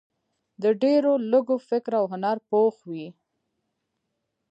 د 0.63 0.63
ډېرو 0.83 1.13
لږو 1.31 1.57
فکر 1.69 1.91
او 1.99 2.05
هنر 2.13 2.37
پوخ 2.49 2.75
وي. 2.89 3.07